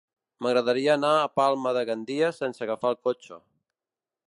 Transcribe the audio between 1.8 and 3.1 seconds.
Gandia sense agafar el